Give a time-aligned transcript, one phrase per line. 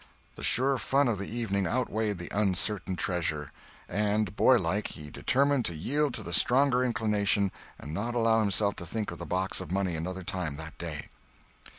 [0.35, 3.51] The sure fun of the evening outweighed the uncertain treasure;
[3.87, 8.75] and, boy like, he determined to yield to the stronger inclination and not allow himself
[8.77, 11.09] to think of the box of money another time that day.